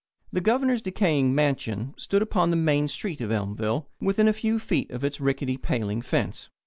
[0.33, 4.89] The Governor's decaying "mansion" stood upon the main street of Elmville within a few feet
[4.89, 6.49] of its rickety paling fence.